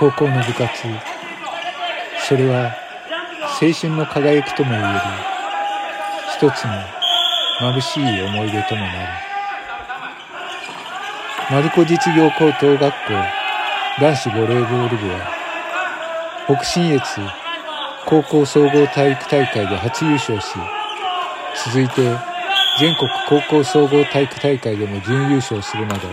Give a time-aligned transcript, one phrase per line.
[0.00, 0.66] 高校の部活。
[2.26, 2.74] それは
[3.60, 4.86] 青春の輝きともいえる。
[6.34, 6.72] 一つの
[7.60, 9.08] 眩しい思い出ともなる。
[11.50, 12.90] 丸子実業高等学校
[14.00, 15.20] 男子ボレーボール部は
[16.46, 17.02] 北信越
[18.06, 20.46] 高校総合体育大会で初優勝し
[21.66, 22.16] 続いて
[22.78, 26.08] 全国高校総合体育大会でも準優勝するなど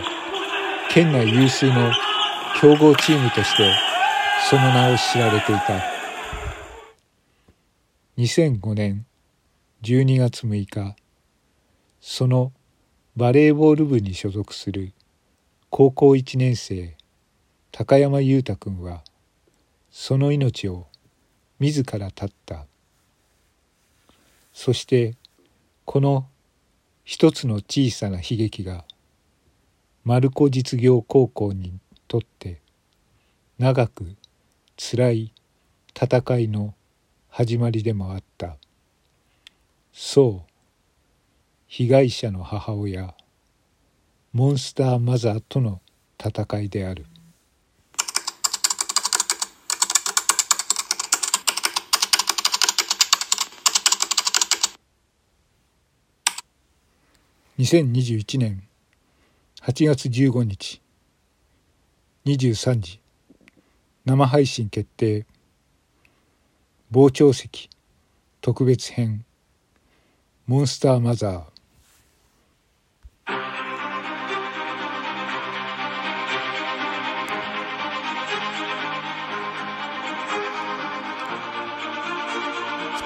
[0.90, 1.90] 県内有数の
[2.60, 3.72] 強豪チームとして
[4.50, 5.80] その名を知られていた。
[8.18, 9.06] 2005年
[9.84, 10.96] 12月6日
[12.02, 12.52] その
[13.16, 14.94] バレーボール部に所属する
[15.70, 16.98] 高校1年生
[17.72, 19.04] 高山裕太君は
[19.92, 20.88] その命を
[21.60, 22.66] 自ら絶った。
[24.52, 25.14] そして
[25.86, 26.26] この
[27.04, 28.84] 一つの小さな悲劇が
[30.04, 32.62] 丸子実業高校にとって
[33.58, 34.16] 長く
[34.77, 35.34] つらい
[35.94, 36.74] 戦いの
[37.30, 38.58] 始まりでもあった。
[39.91, 40.52] そう
[41.68, 43.14] 被害者の母親
[44.32, 45.82] モンスターマザーとの
[46.24, 47.05] 戦いである。
[57.60, 58.64] 2021年
[59.64, 60.87] 8月15日。
[62.28, 63.00] 23時。
[64.03, 65.25] 生配信決定。
[66.92, 67.70] 傍聴席。
[68.42, 69.24] 特別編。
[70.46, 71.44] モンスターマザー。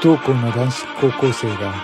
[0.02, 1.76] 不登校な男子高校生が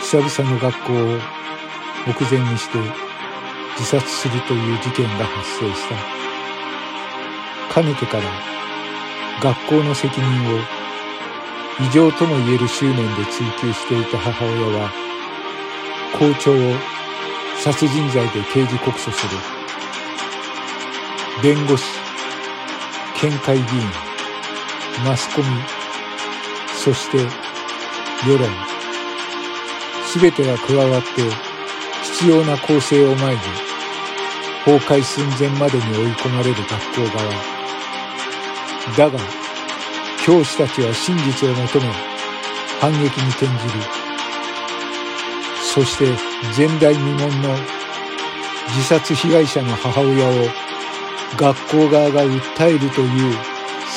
[0.00, 3.07] 久々の学校を目前にして
[3.78, 5.94] 自殺するという事件が発生した。
[7.72, 8.24] かねてから
[9.40, 10.58] 学校の責任を
[11.80, 14.90] 異常ともいえる執念で追及していた母親は
[16.18, 16.74] 校長を
[17.62, 19.36] 殺人罪で刑事告訴する。
[21.40, 21.84] 弁護士
[23.20, 23.66] 県会議員
[25.04, 25.46] マスコミ
[26.76, 27.18] そして
[28.26, 28.48] 世論。
[30.20, 31.22] 全てが加わって
[32.02, 33.67] 必要な構成を前に
[34.68, 37.32] 崩壊寸前までに追い込まれる学校側。
[38.98, 39.18] だが
[40.22, 41.86] 教師たちは真実を求め
[42.78, 43.56] 反撃に転じる。
[45.72, 46.04] そして
[46.54, 47.48] 前代未聞の
[48.68, 50.32] 自殺被害者の母親を
[51.38, 53.34] 学校側が訴えるという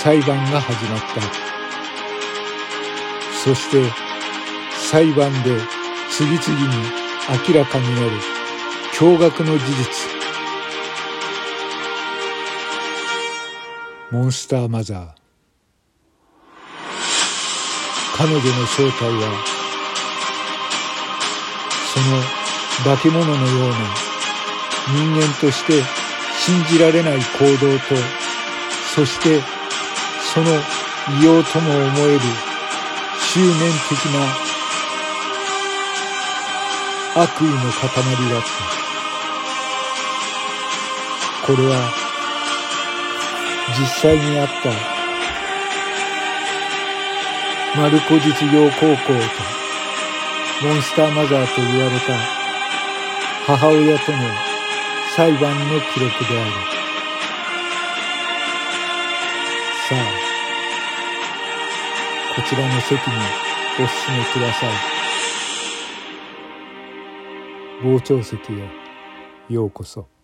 [0.01, 1.21] 裁判が始まった。
[3.43, 3.83] そして
[4.89, 5.51] 裁判で
[6.09, 6.39] 次々
[6.73, 6.81] に
[7.45, 8.11] 明らかになる
[8.93, 10.20] 驚愕の事実。
[14.11, 15.07] モンスターマザー。
[18.17, 19.31] 彼女の正体は
[21.93, 22.21] その
[22.95, 23.39] 化け物のよう
[23.69, 23.75] な
[24.89, 25.81] 人間として
[26.37, 27.95] 信じられない行動と
[28.93, 29.41] そして
[30.33, 30.47] その
[31.21, 32.19] 異様とも思える
[33.17, 33.49] 執念
[33.87, 33.97] 的
[37.15, 37.89] な悪意の塊
[38.29, 38.41] だっ
[41.41, 41.47] た。
[41.47, 42.00] これは
[43.69, 44.71] 実際にあった。
[47.79, 49.13] 丸子実業高校と
[50.67, 52.17] モンスターマザーと言われた。
[53.45, 54.17] 母親との
[55.15, 56.51] 裁判の記録である。
[59.89, 59.99] さあ
[62.35, 62.97] こちらの席に
[63.75, 64.69] お進めください。
[67.83, 68.69] 傍聴席へ
[69.49, 70.20] ようこそ。